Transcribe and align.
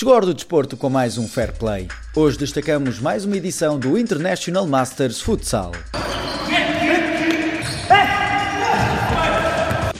Chegou 0.00 0.18
do 0.18 0.32
desporto 0.32 0.78
com 0.78 0.88
mais 0.88 1.18
um 1.18 1.28
Fair 1.28 1.52
Play. 1.52 1.86
Hoje 2.16 2.38
destacamos 2.38 2.98
mais 2.98 3.26
uma 3.26 3.36
edição 3.36 3.78
do 3.78 3.98
International 3.98 4.66
Masters 4.66 5.20
Futsal. 5.20 5.72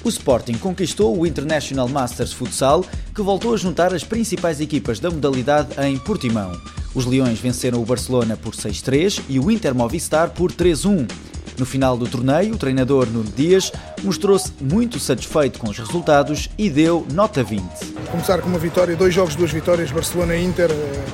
O 0.02 0.08
Sporting 0.08 0.54
conquistou 0.54 1.18
o 1.18 1.26
International 1.26 1.86
Masters 1.86 2.32
Futsal, 2.32 2.82
que 3.14 3.20
voltou 3.20 3.52
a 3.52 3.58
juntar 3.58 3.92
as 3.92 4.02
principais 4.02 4.58
equipas 4.58 4.98
da 4.98 5.10
modalidade 5.10 5.78
em 5.86 5.98
Portimão. 5.98 6.58
Os 6.94 7.04
Leões 7.04 7.38
venceram 7.38 7.82
o 7.82 7.84
Barcelona 7.84 8.38
por 8.38 8.54
6-3 8.54 9.20
e 9.28 9.38
o 9.38 9.50
Inter 9.50 9.74
Movistar 9.74 10.30
por 10.30 10.50
3-1. 10.50 11.06
No 11.58 11.66
final 11.66 11.94
do 11.98 12.08
torneio, 12.08 12.54
o 12.54 12.58
treinador 12.58 13.06
Nuno 13.06 13.30
Dias 13.36 13.70
mostrou-se 14.02 14.50
muito 14.62 14.98
satisfeito 14.98 15.58
com 15.58 15.68
os 15.68 15.76
resultados 15.76 16.48
e 16.56 16.70
deu 16.70 17.06
nota 17.12 17.44
20. 17.44 17.89
Começar 18.10 18.40
com 18.40 18.48
uma 18.48 18.58
vitória, 18.58 18.96
dois 18.96 19.14
jogos, 19.14 19.36
duas 19.36 19.52
vitórias, 19.52 19.90
Barcelona 19.92 20.34
e 20.34 20.44
Inter, 20.44 20.70
eh, 20.70 21.04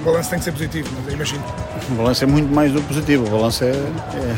o 0.00 0.04
balanço 0.04 0.30
tem 0.30 0.38
que 0.38 0.44
ser 0.44 0.52
positivo, 0.52 0.88
imagino. 1.10 1.42
O 1.90 1.94
balanço 1.94 2.24
é 2.24 2.26
muito 2.26 2.52
mais 2.52 2.72
do 2.72 2.82
positivo, 2.82 3.26
o 3.26 3.30
balanço 3.30 3.64
é, 3.64 3.70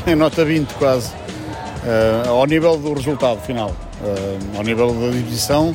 é, 0.06 0.12
é 0.12 0.14
nota 0.14 0.44
20 0.44 0.74
quase, 0.74 1.08
uh, 1.08 2.28
ao 2.28 2.46
nível 2.46 2.76
do 2.76 2.92
resultado 2.92 3.40
final. 3.40 3.70
Uh, 3.70 4.58
ao 4.58 4.62
nível 4.62 4.92
da 4.92 5.08
divisão, 5.08 5.74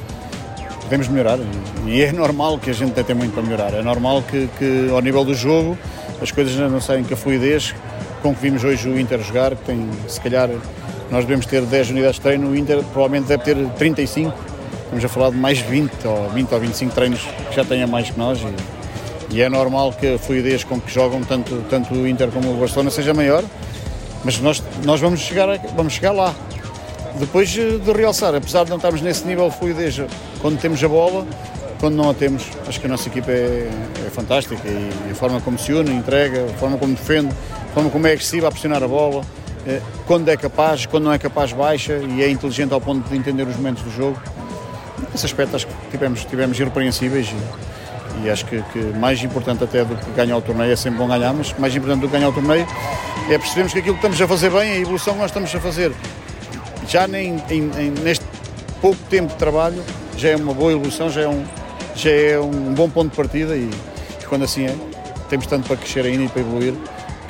podemos 0.84 1.08
melhorar 1.08 1.40
e 1.88 2.02
é 2.04 2.12
normal 2.12 2.60
que 2.60 2.70
a 2.70 2.74
gente 2.74 2.92
tenha 2.92 3.16
muito 3.18 3.34
para 3.34 3.42
melhorar. 3.42 3.74
É 3.74 3.82
normal 3.82 4.22
que, 4.22 4.48
que 4.60 4.90
ao 4.92 5.02
nível 5.02 5.26
do 5.26 5.34
jogo 5.34 5.76
as 6.22 6.32
coisas 6.32 6.56
não 6.56 6.80
saem 6.80 7.04
com 7.04 7.16
a 7.16 7.18
fluidez 7.18 7.74
com 8.22 8.36
que 8.36 8.42
vimos 8.42 8.64
hoje 8.64 8.88
o 8.88 9.00
Inter 9.00 9.20
jogar, 9.22 9.56
que 9.56 9.64
tem, 9.66 9.90
se 10.08 10.22
calhar, 10.22 10.50
nós 11.10 11.26
devemos 11.26 11.46
ter 11.46 11.62
10 11.64 11.90
unidades 11.90 12.18
de 12.18 12.22
treino, 12.22 12.52
o 12.52 12.56
Inter 12.56 12.84
provavelmente 12.94 13.28
deve 13.28 13.44
ter 13.44 13.58
35, 13.72 14.51
estamos 14.92 15.06
a 15.06 15.08
falar 15.08 15.32
de 15.32 15.38
mais 15.38 15.60
20 15.60 16.06
ou 16.06 16.30
20 16.32 16.54
ou 16.54 16.60
25 16.60 16.94
treinos 16.94 17.22
que 17.22 17.56
já 17.56 17.64
tenha 17.64 17.88
mais 17.88 18.10
que 18.10 18.20
nós 18.20 18.40
e, 18.42 19.36
e 19.38 19.42
é 19.42 19.48
normal 19.48 19.94
que 19.94 20.16
a 20.16 20.20
fluidez 20.20 20.66
com 20.66 20.82
que 20.82 20.94
jogam 20.94 21.22
tanto, 21.24 21.64
tanto 21.70 21.94
o 21.94 22.06
Inter 22.06 22.28
como 22.30 22.52
o 22.52 22.58
Barcelona 22.58 22.92
seja 22.92 23.14
maior, 23.14 23.42
mas 24.26 24.38
nós, 24.40 24.62
nós 24.84 25.00
vamos, 25.00 25.22
chegar, 25.22 25.48
vamos 25.78 25.94
chegar 25.94 26.12
lá. 26.12 26.36
Depois 27.16 27.58
eh, 27.58 27.78
de 27.78 27.92
realçar, 27.94 28.36
apesar 28.36 28.66
de 28.66 28.70
não 28.70 28.76
estarmos 28.76 29.02
nesse 29.02 29.26
nível 29.26 29.50
de 29.50 29.56
fluidez 29.56 30.02
quando 30.42 30.60
temos 30.60 30.84
a 30.84 30.88
bola, 30.90 31.26
quando 31.80 31.96
não 31.96 32.10
a 32.10 32.14
temos, 32.14 32.44
acho 32.68 32.78
que 32.78 32.86
a 32.86 32.90
nossa 32.90 33.08
equipa 33.08 33.32
é, 33.32 33.70
é 34.06 34.10
fantástica 34.10 34.62
e 34.68 35.12
a 35.12 35.16
forma 35.16 35.40
como 35.40 35.58
se 35.58 35.72
une, 35.72 35.94
entrega, 35.94 36.44
a 36.44 36.58
forma 36.58 36.78
como 36.78 36.94
defende, 36.94 37.34
forma 37.74 37.90
como 37.90 38.06
é 38.08 38.12
agressiva 38.12 38.50
a 38.50 38.52
pressionar 38.52 38.84
a 38.84 38.88
bola, 38.90 39.24
eh, 39.66 39.80
quando 40.06 40.28
é 40.28 40.36
capaz, 40.36 40.86
quando 40.86 41.06
não 41.06 41.14
é 41.14 41.18
capaz 41.18 41.54
baixa 41.54 41.98
e 41.98 42.22
é 42.22 42.30
inteligente 42.30 42.74
ao 42.74 42.82
ponto 42.82 43.08
de 43.08 43.16
entender 43.16 43.48
os 43.48 43.56
momentos 43.56 43.84
do 43.84 43.92
jogo. 43.92 44.20
Nesse 45.12 45.26
aspecto 45.26 45.56
acho 45.56 45.68
que 45.68 45.74
tivemos, 45.90 46.26
tivemos 46.26 46.60
irrepreensíveis 46.60 47.28
e, 47.28 48.26
e 48.26 48.30
acho 48.30 48.46
que, 48.46 48.62
que, 48.74 48.80
mais 48.98 49.22
importante 49.24 49.64
até 49.64 49.84
do 49.84 49.96
que 49.96 50.12
ganhar 50.12 50.38
o 50.38 50.42
torneio 50.42 50.72
é 50.72 50.76
sempre 50.76 51.00
bom 51.00 51.08
ganhar, 51.08 51.34
mas 51.34 51.54
mais 51.58 51.76
importante 51.76 52.02
do 52.02 52.08
que 52.08 52.14
ganhar 52.14 52.30
o 52.30 52.34
torneio 52.34 52.68
é 53.30 53.38
percebermos 53.38 53.74
que 53.74 53.80
aquilo 53.80 53.96
que 53.96 54.00
estamos 54.00 54.22
a 54.22 54.28
fazer 54.28 54.50
bem, 54.50 54.72
a 54.72 54.78
evolução 54.78 55.14
que 55.14 55.20
nós 55.20 55.30
estamos 55.30 55.54
a 55.54 55.60
fazer, 55.60 55.92
já 56.88 57.08
nem, 57.08 57.42
em, 57.50 57.72
em, 57.80 57.92
neste 58.04 58.26
pouco 58.82 59.00
tempo 59.10 59.30
de 59.30 59.36
trabalho, 59.36 59.82
já 60.18 60.30
é 60.30 60.36
uma 60.36 60.54
boa 60.54 60.72
evolução, 60.72 61.10
já 61.10 61.22
é 61.22 61.28
um, 61.28 61.44
já 61.96 62.12
é 62.12 62.40
um 62.40 62.74
bom 62.74 62.90
ponto 62.90 63.12
de 63.12 63.16
partida 63.16 63.56
e, 63.56 63.70
e 64.22 64.26
quando 64.26 64.44
assim 64.44 64.66
é, 64.66 64.76
temos 65.30 65.48
tanto 65.48 65.68
para 65.68 65.78
crescer 65.78 66.06
ainda 66.06 66.24
e 66.24 66.30
para 66.30 66.42
evoluir 66.42 66.74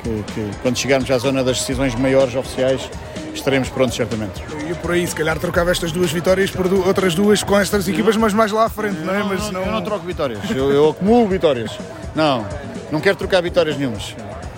que, 0.02 0.32
que, 0.34 0.50
quando 0.62 0.76
chegarmos 0.76 1.10
à 1.10 1.18
zona 1.18 1.44
das 1.44 1.60
decisões 1.60 1.94
maiores 1.94 2.34
oficiais 2.34 2.90
estaremos 3.34 3.68
prontos 3.68 3.96
certamente. 3.96 4.42
E 4.68 4.74
por 4.74 4.92
aí, 4.92 5.06
se 5.06 5.14
calhar 5.14 5.38
trocava 5.38 5.70
estas 5.70 5.92
duas 5.92 6.10
vitórias 6.10 6.50
por 6.50 6.66
outras 6.72 7.14
duas 7.14 7.42
com 7.42 7.58
estas 7.58 7.88
equipas, 7.88 8.16
mas 8.16 8.32
mais 8.32 8.52
lá 8.52 8.66
à 8.66 8.68
frente, 8.68 8.98
não, 8.98 9.06
não 9.06 9.14
é? 9.14 9.22
Mas 9.22 9.40
não, 9.44 9.52
não... 9.52 9.66
Eu 9.66 9.72
não 9.72 9.82
troco 9.82 10.04
vitórias, 10.06 10.38
eu, 10.50 10.70
eu, 10.72 10.90
acumulo 10.90 11.28
vitórias. 11.28 11.78
Não, 12.14 12.46
não 12.90 13.00
quero 13.00 13.16
trocar 13.16 13.42
vitórias 13.42 13.76
nenhumas. 13.76 14.14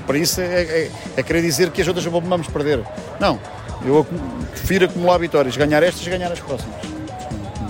Para 0.06 0.18
isso 0.18 0.40
é, 0.40 0.62
é, 0.62 0.90
é 1.16 1.22
querer 1.22 1.42
dizer 1.42 1.70
que 1.70 1.80
as 1.80 1.88
outras 1.88 2.04
vamos 2.04 2.46
perder. 2.48 2.80
Não, 3.18 3.38
eu 3.84 4.06
prefiro 4.50 4.86
acumular 4.86 5.18
vitórias, 5.18 5.56
ganhar 5.56 5.82
estas 5.82 6.06
e 6.06 6.10
ganhar 6.10 6.30
as 6.30 6.40
próximas. 6.40 6.82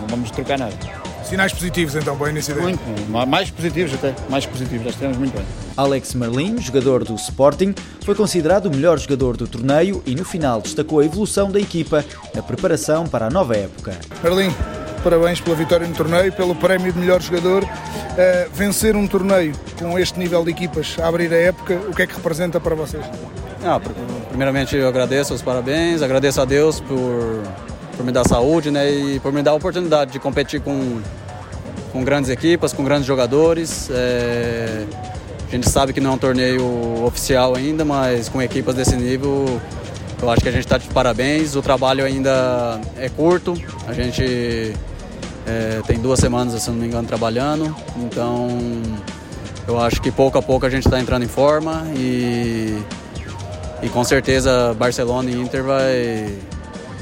Não 0.00 0.06
vamos 0.08 0.30
trocar 0.30 0.58
nada. 0.58 1.03
Sinais 1.24 1.52
positivos 1.52 1.94
então 1.96 2.16
para 2.16 2.26
o 2.26 2.30
início 2.30 2.54
Muito, 2.60 2.80
mais 3.26 3.50
positivos 3.50 3.94
até, 3.94 4.14
mais 4.28 4.44
positivos, 4.44 4.84
já 4.84 4.90
estivemos 4.90 5.16
muito 5.16 5.34
bem. 5.34 5.44
Alex 5.76 6.14
Merlin, 6.14 6.60
jogador 6.60 7.02
do 7.02 7.14
Sporting, 7.14 7.74
foi 8.04 8.14
considerado 8.14 8.66
o 8.66 8.70
melhor 8.70 8.98
jogador 8.98 9.36
do 9.36 9.48
torneio 9.48 10.02
e 10.06 10.14
no 10.14 10.24
final 10.24 10.60
destacou 10.60 11.00
a 11.00 11.04
evolução 11.04 11.50
da 11.50 11.58
equipa 11.58 12.04
na 12.34 12.42
preparação 12.42 13.06
para 13.06 13.26
a 13.26 13.30
nova 13.30 13.56
época. 13.56 13.98
Merlin, 14.22 14.54
parabéns 15.02 15.40
pela 15.40 15.56
vitória 15.56 15.86
no 15.86 15.94
torneio, 15.94 16.32
pelo 16.32 16.54
prémio 16.54 16.92
de 16.92 16.98
melhor 16.98 17.20
jogador. 17.20 17.64
Uh, 17.64 18.50
vencer 18.52 18.94
um 18.94 19.08
torneio 19.08 19.52
com 19.78 19.98
este 19.98 20.18
nível 20.18 20.44
de 20.44 20.50
equipas 20.50 20.96
a 21.00 21.08
abrir 21.08 21.32
a 21.32 21.36
época, 21.36 21.74
o 21.88 21.94
que 21.94 22.02
é 22.02 22.06
que 22.06 22.14
representa 22.14 22.60
para 22.60 22.74
vocês? 22.74 23.04
Ah, 23.64 23.80
primeiramente 24.28 24.76
eu 24.76 24.86
agradeço 24.86 25.32
os 25.32 25.40
parabéns, 25.40 26.02
agradeço 26.02 26.40
a 26.40 26.44
Deus 26.44 26.80
por 26.80 27.42
por 27.96 28.04
me 28.04 28.12
dar 28.12 28.26
saúde 28.26 28.70
né, 28.70 28.90
e 28.90 29.20
por 29.20 29.32
me 29.32 29.42
dar 29.42 29.52
a 29.52 29.54
oportunidade 29.54 30.12
de 30.12 30.18
competir 30.18 30.60
com, 30.60 31.00
com 31.92 32.04
grandes 32.04 32.30
equipas, 32.30 32.72
com 32.72 32.84
grandes 32.84 33.06
jogadores. 33.06 33.88
É, 33.90 34.84
a 35.48 35.50
gente 35.50 35.68
sabe 35.68 35.92
que 35.92 36.00
não 36.00 36.10
é 36.10 36.14
um 36.14 36.18
torneio 36.18 37.04
oficial 37.04 37.54
ainda, 37.54 37.84
mas 37.84 38.28
com 38.28 38.42
equipas 38.42 38.74
desse 38.74 38.96
nível 38.96 39.60
eu 40.20 40.30
acho 40.30 40.40
que 40.40 40.48
a 40.48 40.52
gente 40.52 40.64
está 40.64 40.78
de 40.78 40.88
parabéns. 40.88 41.54
O 41.54 41.62
trabalho 41.62 42.04
ainda 42.04 42.80
é 42.96 43.08
curto, 43.08 43.54
a 43.86 43.92
gente 43.92 44.74
é, 45.46 45.82
tem 45.86 45.98
duas 45.98 46.18
semanas, 46.18 46.60
se 46.62 46.70
não 46.70 46.76
me 46.76 46.86
engano, 46.86 47.06
trabalhando, 47.06 47.74
então 47.96 48.48
eu 49.66 49.80
acho 49.80 50.00
que 50.00 50.10
pouco 50.10 50.38
a 50.38 50.42
pouco 50.42 50.66
a 50.66 50.70
gente 50.70 50.86
está 50.86 50.98
entrando 50.98 51.24
em 51.24 51.28
forma 51.28 51.84
e, 51.94 52.78
e 53.82 53.88
com 53.88 54.02
certeza 54.04 54.74
Barcelona 54.74 55.30
e 55.30 55.40
Inter 55.40 55.62
vai, 55.62 56.38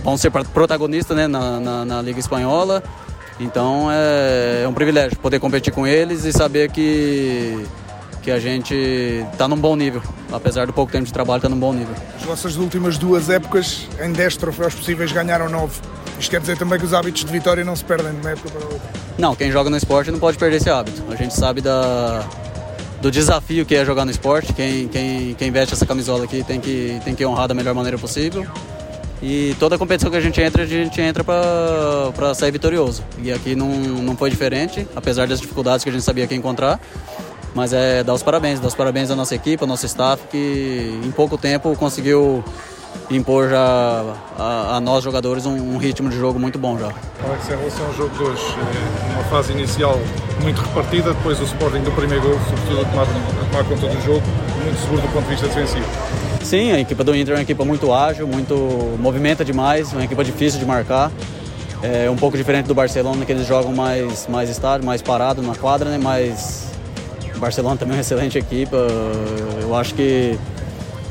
vão 0.02 0.16
ser 0.16 0.30
protagonistas 0.30 1.16
né, 1.16 1.26
na, 1.26 1.60
na, 1.60 1.84
na, 1.84 2.02
Liga 2.02 2.18
Espanhola. 2.18 2.82
Então 3.40 3.88
é, 3.90 4.62
é, 4.64 4.68
um 4.68 4.72
privilégio 4.72 5.18
poder 5.18 5.40
competir 5.40 5.72
com 5.72 5.86
eles 5.86 6.24
e 6.24 6.32
saber 6.32 6.70
que, 6.70 7.64
que 8.22 8.30
a 8.30 8.38
gente 8.38 8.74
está 9.32 9.48
num 9.48 9.56
bom 9.56 9.74
nível. 9.74 10.02
Apesar 10.30 10.66
do 10.66 10.72
pouco 10.72 10.92
tempo 10.92 11.06
de 11.06 11.12
trabalho, 11.12 11.38
está 11.38 11.48
num 11.48 11.58
bom 11.58 11.72
nível. 11.72 11.94
As 12.16 12.22
vossas 12.22 12.56
últimas 12.56 12.98
duas 12.98 13.28
épocas, 13.30 13.88
em 14.02 14.12
10 14.12 14.36
troféus 14.36 14.74
possíveis, 14.74 15.12
ganharam 15.12 15.48
9. 15.48 15.80
Isto 16.18 16.30
quer 16.30 16.40
dizer 16.40 16.56
também 16.56 16.78
que 16.78 16.84
os 16.84 16.94
hábitos 16.94 17.24
de 17.24 17.32
vitória 17.32 17.64
não 17.64 17.74
se 17.74 17.84
perdem 17.84 18.12
de 18.12 18.20
uma 18.20 18.30
época 18.30 18.50
para 18.50 18.64
outra? 18.64 18.90
Não, 19.18 19.34
quem 19.34 19.50
joga 19.50 19.68
no 19.68 19.76
esporte 19.76 20.10
não 20.10 20.18
pode 20.18 20.38
perder 20.38 20.58
esse 20.58 20.70
hábito. 20.70 21.02
A 21.10 21.16
gente 21.16 21.34
sabe 21.34 21.60
da, 21.60 22.24
do 23.00 23.10
desafio 23.10 23.66
que 23.66 23.74
é 23.74 23.84
jogar 23.84 24.04
no 24.04 24.10
esporte. 24.10 24.52
Quem, 24.52 24.86
quem, 24.88 25.34
quem 25.34 25.50
veste 25.50 25.74
essa 25.74 25.84
camisola 25.84 26.24
aqui 26.24 26.44
tem 26.44 26.60
que, 26.60 27.00
tem 27.04 27.14
que 27.14 27.26
honrar 27.26 27.48
da 27.48 27.54
melhor 27.54 27.74
maneira 27.74 27.98
possível. 27.98 28.46
E 29.22 29.54
toda 29.60 29.78
competição 29.78 30.10
que 30.10 30.16
a 30.16 30.20
gente 30.20 30.40
entra, 30.40 30.64
a 30.64 30.66
gente 30.66 31.00
entra 31.00 31.22
para 31.22 32.34
sair 32.34 32.50
vitorioso. 32.50 33.04
E 33.22 33.30
aqui 33.30 33.54
não, 33.54 33.68
não 33.68 34.16
foi 34.16 34.28
diferente, 34.28 34.86
apesar 34.96 35.28
das 35.28 35.40
dificuldades 35.40 35.84
que 35.84 35.90
a 35.90 35.92
gente 35.92 36.02
sabia 36.02 36.26
que 36.26 36.34
ia 36.34 36.38
encontrar. 36.38 36.80
Mas 37.54 37.72
é 37.72 38.02
dar 38.02 38.14
os 38.14 38.22
parabéns, 38.22 38.58
dar 38.58 38.66
os 38.66 38.74
parabéns 38.74 39.10
à 39.10 39.14
nossa 39.14 39.34
equipe, 39.34 39.62
ao 39.62 39.68
nosso 39.68 39.86
staff, 39.86 40.24
que 40.28 41.00
em 41.04 41.10
pouco 41.12 41.38
tempo 41.38 41.76
conseguiu 41.76 42.42
impor 43.10 43.48
já 43.48 44.04
a, 44.38 44.76
a 44.76 44.80
nós 44.80 45.04
jogadores 45.04 45.46
um, 45.46 45.54
um, 45.54 45.76
ritmo 45.76 46.08
de 46.08 46.16
jogo 46.16 46.38
muito 46.38 46.58
bom 46.58 46.78
já. 46.78 46.86
Alex, 46.86 47.48
em 47.48 47.56
relação 47.56 47.86
ao 47.86 47.94
jogo 47.94 48.16
de 48.16 48.22
hoje, 48.24 48.42
é 48.58 49.14
uma 49.14 49.24
fase 49.24 49.52
inicial 49.52 50.00
muito 50.40 50.60
repartida, 50.60 51.12
depois 51.12 51.38
o 51.40 51.44
Sporting 51.44 51.82
do 51.82 51.92
primeiro 51.92 52.22
gol, 52.22 52.38
sobretudo 52.48 52.80
a 52.80 52.84
tomar, 52.86 53.02
a 53.02 53.50
tomar 53.50 53.64
conta 53.64 53.86
do 53.86 54.02
jogo, 54.02 54.22
muito 54.64 54.80
seguro 54.80 55.02
do 55.02 55.08
ponto 55.08 55.24
de 55.24 55.30
vista 55.30 55.46
defensivo. 55.46 56.31
Sim, 56.42 56.72
a 56.72 56.80
equipe 56.80 57.02
do 57.02 57.14
Inter 57.16 57.34
é 57.34 57.36
uma 57.38 57.42
equipe 57.42 57.64
muito 57.64 57.92
ágil, 57.92 58.26
muito 58.26 58.54
movimenta 59.00 59.44
demais, 59.44 59.92
uma 59.92 60.04
equipe 60.04 60.22
difícil 60.24 60.58
de 60.58 60.66
marcar. 60.66 61.10
É 61.82 62.10
um 62.10 62.16
pouco 62.16 62.36
diferente 62.36 62.66
do 62.66 62.74
Barcelona, 62.74 63.24
que 63.24 63.32
eles 63.32 63.46
jogam 63.46 63.72
mais, 63.72 64.26
mais 64.28 64.50
estádio, 64.50 64.84
mais 64.84 65.00
parado 65.02 65.40
na 65.42 65.54
quadra, 65.54 65.88
né? 65.88 65.98
Mas 66.00 66.70
o 67.34 67.38
Barcelona 67.38 67.76
também 67.76 67.94
é 67.94 67.96
uma 67.96 68.00
excelente 68.02 68.38
equipe. 68.38 68.72
Eu 69.62 69.74
acho 69.74 69.94
que 69.94 70.38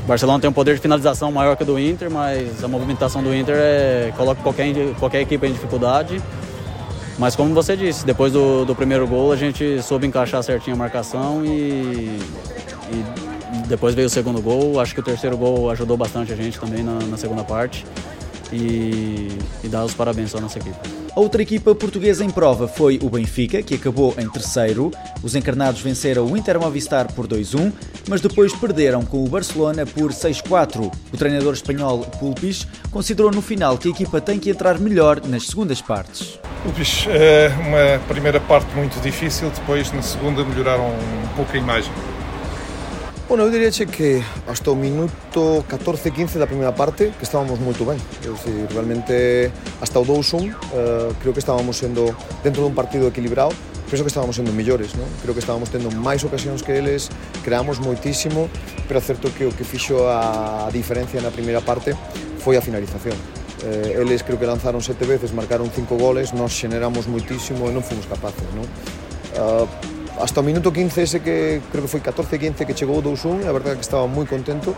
o 0.04 0.06
Barcelona 0.06 0.40
tem 0.40 0.48
um 0.48 0.52
poder 0.52 0.74
de 0.74 0.80
finalização 0.80 1.30
maior 1.30 1.56
que 1.56 1.62
o 1.62 1.66
do 1.66 1.78
Inter, 1.78 2.10
mas 2.10 2.62
a 2.62 2.68
movimentação 2.68 3.22
do 3.22 3.34
Inter 3.34 3.56
é, 3.58 4.12
coloca 4.16 4.40
qualquer, 4.42 4.72
qualquer 4.98 5.20
equipe 5.20 5.46
em 5.46 5.52
dificuldade. 5.52 6.22
Mas 7.18 7.36
como 7.36 7.52
você 7.52 7.76
disse, 7.76 8.06
depois 8.06 8.32
do, 8.32 8.64
do 8.64 8.74
primeiro 8.74 9.06
gol 9.06 9.32
a 9.32 9.36
gente 9.36 9.82
soube 9.82 10.06
encaixar 10.06 10.42
certinho 10.42 10.74
a 10.74 10.78
marcação 10.78 11.44
e, 11.44 12.18
e 12.90 13.04
depois 13.72 13.94
veio 13.94 14.06
o 14.06 14.10
segundo 14.10 14.42
gol, 14.42 14.78
acho 14.78 14.92
que 14.92 15.00
o 15.00 15.02
terceiro 15.02 15.34
gol 15.34 15.70
ajudou 15.70 15.96
bastante 15.96 16.30
a 16.30 16.36
gente 16.36 16.60
também 16.60 16.82
na, 16.82 16.98
na 17.06 17.16
segunda 17.16 17.42
parte. 17.42 17.86
E, 18.52 19.28
e 19.64 19.68
dar 19.68 19.82
os 19.82 19.94
parabéns 19.94 20.34
à 20.34 20.40
nossa 20.40 20.58
equipe. 20.58 20.76
A 21.16 21.18
outra 21.18 21.40
equipa 21.40 21.74
portuguesa 21.74 22.22
em 22.22 22.28
prova 22.28 22.68
foi 22.68 22.98
o 23.02 23.08
Benfica, 23.08 23.62
que 23.62 23.74
acabou 23.74 24.14
em 24.18 24.28
terceiro. 24.28 24.90
Os 25.22 25.34
encarnados 25.34 25.80
venceram 25.80 26.26
o 26.26 26.36
Inter 26.36 26.60
Movistar 26.60 27.10
por 27.14 27.26
2-1, 27.26 27.72
mas 28.10 28.20
depois 28.20 28.54
perderam 28.54 29.06
com 29.06 29.24
o 29.24 29.28
Barcelona 29.28 29.86
por 29.86 30.12
6-4. 30.12 30.92
O 31.10 31.16
treinador 31.16 31.54
espanhol 31.54 32.00
Pulpis 32.20 32.66
considerou 32.90 33.30
no 33.30 33.40
final 33.40 33.78
que 33.78 33.88
a 33.88 33.90
equipa 33.90 34.20
tem 34.20 34.38
que 34.38 34.50
entrar 34.50 34.78
melhor 34.78 35.18
nas 35.26 35.46
segundas 35.46 35.80
partes. 35.80 36.38
Pulpis, 36.62 37.06
é 37.08 37.48
uma 37.48 38.06
primeira 38.06 38.38
parte 38.38 38.70
muito 38.76 39.00
difícil, 39.00 39.48
depois 39.48 39.90
na 39.92 40.02
segunda 40.02 40.44
melhoraram 40.44 40.88
um 40.88 41.36
pouco 41.36 41.54
a 41.54 41.58
imagem. 41.58 41.90
Bueno, 43.32 43.46
eu 43.46 43.50
diríache 43.50 43.86
que 43.86 44.22
hasta 44.46 44.70
o 44.70 44.76
minuto 44.76 45.64
14-15 45.66 46.36
da 46.36 46.46
primeira 46.46 46.70
parte 46.70 47.16
que 47.16 47.24
estábamos 47.24 47.58
moito 47.58 47.82
ben. 47.82 47.96
É 48.20 48.28
dicir, 48.28 48.68
realmente 48.68 49.50
hasta 49.80 49.98
o 49.98 50.04
2-1 50.04 50.52
eh, 50.52 51.12
creo 51.18 51.32
que 51.32 51.38
estábamos 51.40 51.80
sendo 51.80 52.14
dentro 52.44 52.60
dun 52.60 52.76
partido 52.76 53.08
equilibrado 53.08 53.56
penso 53.88 54.04
que 54.04 54.12
estábamos 54.12 54.36
sendo 54.36 54.52
millores, 54.52 54.92
non? 55.00 55.08
Creo 55.24 55.32
que 55.32 55.40
estábamos 55.40 55.72
tendo 55.72 55.88
máis 55.96 56.20
ocasións 56.28 56.60
que 56.60 56.76
eles, 56.76 57.08
creamos 57.40 57.80
moitísimo, 57.80 58.52
pero 58.84 59.00
é 59.00 59.04
certo 59.08 59.32
que 59.32 59.48
o 59.48 59.52
que 59.56 59.64
fixo 59.64 59.96
a 60.12 60.68
diferencia 60.68 61.16
na 61.24 61.32
primeira 61.32 61.64
parte 61.64 61.96
foi 62.36 62.60
a 62.60 62.60
finalización. 62.60 63.16
Eh, 63.64 63.96
eles 63.96 64.20
creo 64.20 64.36
que 64.36 64.44
lanzaron 64.44 64.84
sete 64.84 65.08
veces, 65.08 65.32
marcaron 65.32 65.72
cinco 65.72 65.96
goles, 65.96 66.36
nós 66.36 66.52
xeneramos 66.52 67.08
moitísimo 67.08 67.64
e 67.64 67.72
non 67.72 67.80
fomos 67.80 68.04
capaces, 68.04 68.44
non? 68.52 68.68
Uh, 69.32 70.01
hasta 70.20 70.40
o 70.40 70.44
minuto 70.44 70.72
15 70.72 71.02
ese 71.02 71.18
que 71.20 71.62
creo 71.72 71.84
que 71.84 71.90
foi 71.90 72.00
14-15 72.00 72.66
que 72.66 72.74
chegou 72.74 72.98
o 72.98 73.02
2-1, 73.02 73.48
a 73.48 73.52
verdade 73.52 73.76
que 73.80 73.86
estaba 73.86 74.04
moi 74.06 74.26
contento, 74.28 74.76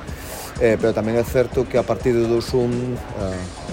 eh, 0.63 0.79
pero 0.79 0.95
tamén 0.95 1.19
é 1.19 1.25
certo 1.27 1.67
que 1.67 1.75
a 1.75 1.85
partir 1.85 2.15
do 2.15 2.31
2-1 2.31 2.71
eh, 2.71 3.65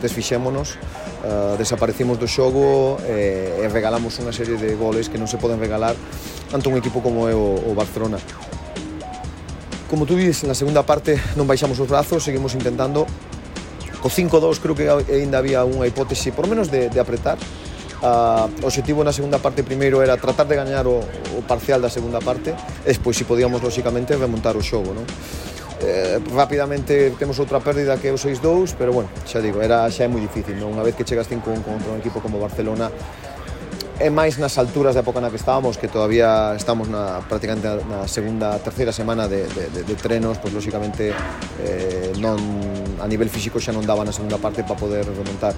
desfixémonos, 0.00 0.80
eh, 1.24 1.54
desaparecimos 1.60 2.16
do 2.16 2.24
xogo 2.24 2.96
eh, 3.04 3.60
e 3.60 3.68
regalamos 3.68 4.16
unha 4.18 4.32
serie 4.32 4.56
de 4.56 4.72
goles 4.74 5.12
que 5.12 5.20
non 5.20 5.28
se 5.28 5.36
poden 5.36 5.60
regalar 5.60 5.92
ante 6.50 6.66
un 6.66 6.76
equipo 6.80 7.04
como 7.04 7.28
é 7.28 7.34
o, 7.36 7.60
o 7.60 7.76
Barcelona. 7.76 8.16
Como 9.90 10.06
tú 10.06 10.14
dices, 10.16 10.46
na 10.46 10.56
segunda 10.56 10.86
parte 10.86 11.18
non 11.36 11.44
baixamos 11.44 11.76
os 11.76 11.88
brazos, 11.90 12.24
seguimos 12.24 12.56
intentando. 12.56 13.04
Co 14.00 14.08
5-2 14.08 14.64
creo 14.64 14.72
que 14.72 14.88
aínda 14.88 15.36
había 15.36 15.60
unha 15.66 15.84
hipótese, 15.84 16.32
por 16.32 16.48
menos 16.48 16.72
de, 16.72 16.88
de 16.88 16.98
apretar, 17.02 17.36
Ah, 18.00 18.48
o 18.64 18.66
objetivo 18.66 19.04
na 19.04 19.12
segunda 19.12 19.36
parte 19.36 19.60
primeiro 19.60 20.00
era 20.00 20.16
tratar 20.16 20.48
de 20.48 20.56
gañar 20.56 20.88
o, 20.88 21.04
o 21.36 21.44
parcial 21.44 21.84
da 21.84 21.92
segunda 21.92 22.20
parte 22.24 22.56
e 22.84 22.88
despois, 22.88 23.12
se 23.12 23.28
podíamos, 23.28 23.60
lóxicamente, 23.60 24.16
remontar 24.16 24.56
o 24.56 24.62
xogo. 24.64 24.96
Non? 24.96 25.04
eh, 25.80 26.20
rapidamente 26.34 27.12
temos 27.18 27.38
outra 27.38 27.60
pérdida 27.60 27.96
que 27.96 28.08
é 28.08 28.12
o 28.12 28.18
6-2, 28.20 28.76
pero 28.76 28.92
bueno, 28.92 29.08
xa 29.24 29.40
digo, 29.40 29.60
era 29.60 29.88
xa 29.88 30.04
é 30.04 30.08
moi 30.08 30.20
difícil, 30.20 30.56
non? 30.60 30.76
Unha 30.76 30.84
vez 30.84 30.94
que 30.94 31.04
chegas 31.04 31.28
5-1 31.28 31.64
contra 31.64 31.88
un 31.88 31.98
equipo 32.00 32.20
como 32.20 32.36
Barcelona 32.36 32.92
é 34.00 34.08
máis 34.08 34.40
nas 34.40 34.56
alturas 34.56 34.96
da 34.96 35.04
época 35.04 35.20
na 35.20 35.28
que 35.28 35.36
estábamos, 35.36 35.76
que 35.76 35.88
todavía 35.88 36.56
estamos 36.56 36.88
na, 36.88 37.20
prácticamente 37.28 37.68
na 37.84 38.08
segunda, 38.08 38.56
terceira 38.60 38.96
semana 38.96 39.28
de, 39.28 39.44
de, 39.44 39.68
de, 39.68 39.80
de 39.84 39.94
trenos, 39.96 40.40
pois 40.40 40.52
lóxicamente 40.56 41.12
eh, 41.60 42.12
non, 42.16 42.40
a 42.96 43.04
nivel 43.04 43.28
físico 43.28 43.60
xa 43.60 43.76
non 43.76 43.84
daba 43.84 44.00
na 44.04 44.12
segunda 44.12 44.40
parte 44.40 44.64
para 44.64 44.76
poder 44.76 45.04
remontar 45.04 45.52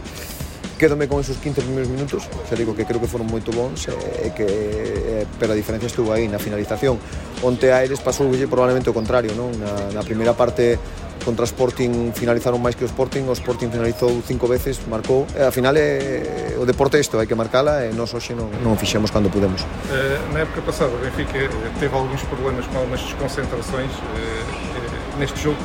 quedome 0.83 1.07
con 1.07 1.21
esos 1.21 1.39
15 1.39 1.63
primeiros 1.63 1.87
minutos, 1.87 2.27
xa 2.27 2.59
digo 2.59 2.75
que 2.75 2.83
creo 2.83 2.99
que 2.99 3.07
foron 3.07 3.31
moito 3.31 3.55
bons 3.55 3.87
e 3.87 4.35
que 4.35 4.43
e, 4.43 5.31
pero 5.39 5.55
a 5.55 5.57
diferencia 5.57 5.87
estuvo 5.87 6.11
aí 6.11 6.27
na 6.27 6.43
finalización. 6.43 6.99
Onte 7.39 7.71
a 7.71 7.87
Aires 7.87 8.03
pasoulle 8.03 8.51
probablemente 8.51 8.91
o 8.91 8.95
contrario, 8.97 9.31
non? 9.39 9.55
Na, 9.55 9.95
na 9.95 10.03
primeira 10.03 10.35
parte 10.35 10.83
contra 11.23 11.47
Sporting 11.47 12.13
finalizaron 12.13 12.59
máis 12.59 12.75
que 12.75 12.85
o 12.85 12.89
Sporting, 12.91 13.27
o 13.31 13.35
Sporting 13.35 13.71
finalizou 13.71 14.11
cinco 14.27 14.47
veces, 14.51 14.79
marcou, 14.87 15.27
e, 15.35 15.43
a 15.43 15.51
final 15.51 15.75
é, 15.79 16.55
o 16.59 16.67
deporte 16.67 16.99
é 16.99 17.01
isto, 17.01 17.19
hai 17.19 17.27
que 17.27 17.35
marcala 17.35 17.87
e 17.87 17.95
nós 17.95 18.13
hoxe 18.13 18.35
non, 18.35 18.51
non 18.63 18.75
fixemos 18.77 19.11
cando 19.11 19.31
pudemos. 19.31 19.65
Eh, 19.91 20.19
na 20.35 20.45
época 20.45 20.63
pasada, 20.63 20.93
o 20.93 20.99
Benfica 20.99 21.39
eh, 21.39 21.49
teve 21.79 21.95
algúns 21.95 22.23
problemas 22.27 22.67
com 22.67 22.79
algumas 22.79 23.01
desconcentrações, 23.01 23.91
eh, 23.91 24.19
eh 24.19 25.19
neste 25.19 25.41
jogo 25.43 25.61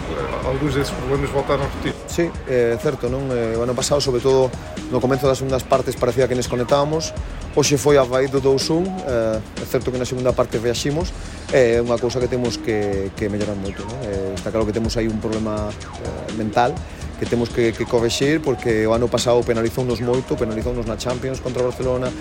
alguns 0.45 0.75
desses 0.75 0.93
problemas 0.93 1.29
voltaram 1.29 1.63
a 1.63 1.67
repetir. 1.67 1.93
Sí, 2.07 2.31
é 2.47 2.73
eh, 2.73 2.77
certo, 2.81 3.09
non? 3.09 3.27
Eh, 3.31 3.55
o 3.57 3.63
ano 3.63 3.75
pasado, 3.75 3.99
sobre 4.01 4.21
todo 4.21 4.51
no 4.91 4.99
comezo 4.99 5.27
das 5.27 5.39
segundas 5.39 5.63
partes, 5.63 5.95
parecía 5.95 6.27
que 6.27 6.35
nos 6.35 6.47
conectábamos, 6.47 7.13
Hoxe 7.57 7.75
foi 7.75 7.97
a 7.97 8.03
vai 8.03 8.27
do 8.27 8.39
2-1, 8.39 8.85
eh, 8.85 9.41
é 9.63 9.65
certo 9.65 9.91
que 9.91 9.97
na 9.97 10.05
segunda 10.05 10.31
parte 10.31 10.59
reaximos, 10.59 11.09
é 11.49 11.73
eh, 11.73 11.81
unha 11.81 11.97
cousa 11.97 12.21
que 12.21 12.29
temos 12.29 12.53
que, 12.61 13.09
que 13.17 13.25
mellorar 13.33 13.57
moito. 13.57 13.81
Non? 13.81 13.97
Eh, 14.05 14.37
está 14.37 14.53
claro 14.53 14.61
que 14.61 14.77
temos 14.77 14.93
aí 14.93 15.09
un 15.09 15.17
problema 15.17 15.73
eh, 15.73 16.37
mental, 16.37 16.77
que 17.19 17.25
temos 17.25 17.49
que, 17.49 17.73
que 17.73 17.85
corregir 17.85 18.41
porque 18.41 18.85
o 18.85 18.93
ano 18.93 19.09
pasado 19.09 19.41
penalizounos 19.41 19.99
moito, 20.01 20.37
penalizounos 20.37 20.85
na 20.85 20.97
Champions 20.97 21.41
contra 21.41 21.65
Barcelona, 21.65 22.13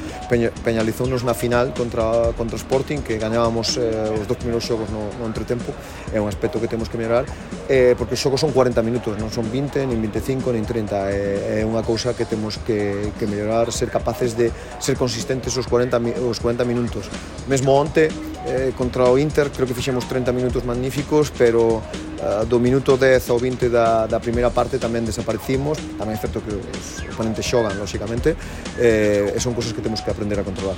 penalizounos 0.65 1.23
na 1.23 1.37
final 1.37 1.77
contra 1.77 2.33
contra 2.33 2.57
Sporting 2.57 3.05
que 3.05 3.21
gañábamos 3.21 3.77
eh, 3.77 4.17
os 4.17 4.27
dos 4.27 4.37
primeiros 4.41 4.65
xogos 4.65 4.89
no, 4.89 5.13
no 5.21 5.29
entretempo, 5.29 5.73
é 6.13 6.19
un 6.21 6.29
aspecto 6.29 6.57
que 6.61 6.69
temos 6.69 6.89
que 6.89 6.97
mellorar, 6.97 7.29
eh, 7.69 7.95
porque 7.99 8.17
os 8.17 8.21
xogos 8.21 8.41
son 8.41 8.57
40 8.57 8.81
minutos, 8.81 9.21
non 9.21 9.29
son 9.29 9.45
20, 9.53 9.85
nin 9.85 10.01
25, 10.01 10.53
nin 10.57 10.65
30, 10.65 11.13
é, 11.13 11.61
é 11.61 11.69
unha 11.69 11.85
cousa 11.85 12.17
que 12.17 12.25
temos 12.25 12.57
que, 12.65 13.13
que 13.21 13.29
mellorar, 13.29 13.69
ser 13.71 13.93
capaces 13.93 14.33
de 14.33 14.49
ser 14.81 14.97
consistentes 14.97 15.53
os 15.57 15.69
40 15.69 16.01
os 16.25 16.41
40 16.41 16.65
minutos. 16.65 17.13
Mesmo 17.47 17.77
onte 17.77 18.09
eh, 18.49 18.73
contra 18.73 19.05
o 19.05 19.21
Inter 19.21 19.53
creo 19.53 19.69
que 19.69 19.77
fixemos 19.77 20.09
30 20.09 20.33
minutos 20.33 20.65
magníficos, 20.65 21.29
pero 21.37 21.83
Eh, 22.17 22.45
do 22.49 22.59
minuto 22.59 22.97
10 22.97 23.31
ao 23.31 23.39
20 23.39 23.69
da, 23.69 24.07
da 24.07 24.19
primeira 24.21 24.49
parte 24.49 24.81
tamén 24.81 25.05
desaparecimos. 25.05 25.77
Tamén 26.01 26.17
é 26.17 26.21
certo 26.21 26.41
que 26.41 26.57
os 26.57 27.05
oponentes 27.13 27.45
xogan 27.45 27.77
lóxicamente. 27.77 28.33
Eh, 28.81 29.37
e 29.37 29.39
son 29.41 29.53
cousas 29.53 29.77
que 29.77 29.85
temos 29.85 30.01
que 30.01 30.09
aprender 30.09 30.41
a 30.41 30.45
controlar. 30.45 30.77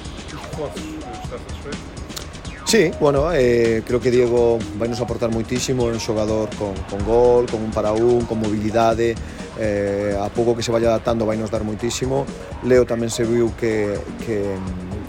Sí, 2.69 2.91
bueno, 3.01 3.33
eh, 3.33 3.81
creo 3.87 3.99
que 3.99 4.11
Diego 4.11 4.59
vai 4.77 4.93
nos 4.93 5.01
aportar 5.01 5.33
moitísimo, 5.33 5.89
é 5.89 5.97
un 5.97 6.03
xogador 6.05 6.53
con, 6.53 6.77
con 6.91 7.01
gol, 7.01 7.49
con 7.49 7.65
un 7.65 7.73
para 7.73 7.97
un, 7.97 8.29
con 8.29 8.37
mobilidade, 8.37 9.17
eh, 9.57 10.13
a 10.13 10.29
pouco 10.29 10.53
que 10.53 10.61
se 10.61 10.69
vaya 10.69 10.93
adaptando 10.93 11.25
vai 11.25 11.41
nos 11.41 11.49
dar 11.49 11.65
moitísimo. 11.65 12.29
Leo 12.67 12.85
tamén 12.85 13.09
se 13.09 13.25
viu 13.25 13.57
que, 13.57 13.97
que, 14.21 14.53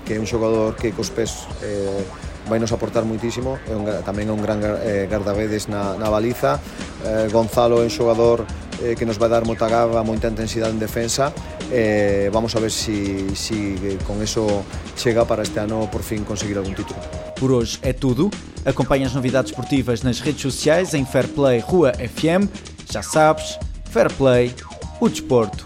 que 0.08 0.16
é 0.16 0.20
un 0.22 0.30
xogador 0.30 0.80
que 0.80 0.96
cos 0.96 1.12
pés 1.12 1.52
eh, 1.60 2.29
vai 2.48 2.60
nos 2.60 2.72
aportar 2.72 3.04
moitísimo, 3.04 3.60
é 3.68 3.76
un, 3.76 3.84
tamén 4.06 4.30
é 4.30 4.34
un 4.34 4.42
gran 4.42 4.62
eh, 4.62 5.10
guardavedes 5.10 5.68
na, 5.68 5.98
na 6.00 6.08
baliza, 6.08 6.62
eh, 7.04 7.28
Gonzalo 7.34 7.82
é 7.82 7.86
un 7.86 7.92
xogador 7.92 8.46
eh, 8.80 8.96
que 8.96 9.04
nos 9.04 9.18
vai 9.18 9.28
dar 9.28 9.44
moita 9.44 9.68
garra, 9.68 10.04
moita 10.06 10.32
intensidade 10.32 10.72
en 10.72 10.80
defensa, 10.80 11.34
eh, 11.72 12.30
vamos 12.32 12.56
a 12.56 12.60
ver 12.60 12.72
si, 12.72 13.36
si 13.36 13.78
con 14.06 14.22
eso 14.22 14.64
chega 14.96 15.26
para 15.26 15.44
este 15.44 15.60
ano 15.60 15.90
por 15.92 16.02
fin 16.02 16.24
conseguir 16.24 16.58
algún 16.58 16.76
título. 16.76 17.00
Por 17.40 17.52
hoje 17.52 17.80
é 17.82 17.94
tudo. 17.94 18.30
Acompanhe 18.66 19.06
as 19.06 19.14
novidades 19.14 19.52
esportivas 19.52 20.04
nas 20.04 20.20
redes 20.20 20.42
sociais 20.42 20.94
em 20.94 21.06
Fairplay 21.06 21.60
Rua 21.60 21.94
FM. 21.94 22.50
Já 22.92 23.02
sabes, 23.02 23.58
Fairplay, 23.92 24.54
o 25.00 25.08
desporto 25.08 25.66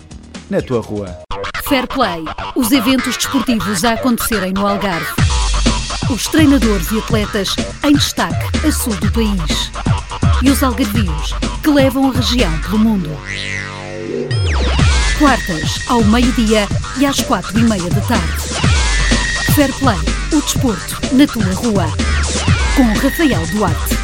na 0.50 0.62
tua 0.62 0.82
rua. 0.82 1.20
Fairplay, 1.64 2.24
os 2.56 2.72
eventos 2.72 3.16
desportivos 3.16 3.84
a 3.84 3.94
acontecerem 3.94 4.54
no 4.54 4.68
Algarve. 4.68 5.23
Os 6.14 6.28
treinadores 6.28 6.92
e 6.92 7.00
atletas 7.00 7.56
em 7.84 7.94
destaque 7.94 8.68
a 8.68 8.72
sul 8.72 8.94
do 8.98 9.12
país. 9.12 9.72
E 10.44 10.52
os 10.52 10.62
algarvios 10.62 11.34
que 11.64 11.70
levam 11.72 12.12
a 12.12 12.14
região 12.14 12.56
pelo 12.60 12.78
mundo. 12.78 13.10
Quartas, 15.18 15.80
ao 15.88 16.04
meio-dia 16.04 16.68
e 17.00 17.06
às 17.08 17.20
quatro 17.22 17.58
e 17.58 17.64
meia 17.64 17.90
da 17.90 18.02
tarde. 18.02 18.44
Fair 19.56 19.74
Play, 19.80 19.98
o 20.32 20.40
desporto 20.40 21.16
na 21.16 21.26
tua 21.26 21.52
rua. 21.56 21.88
Com 22.76 22.94
Rafael 22.94 23.48
Duarte. 23.48 24.03